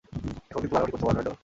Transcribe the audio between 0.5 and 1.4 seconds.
কিন্তু বাড়াবাড়ি করছো, বার্নার্ডো।